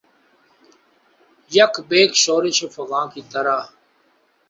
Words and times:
یک 1.51 1.73
بیک 1.89 2.11
شورش 2.23 2.57
فغاں 2.75 3.05
کی 3.13 3.21
طرح 3.31 3.59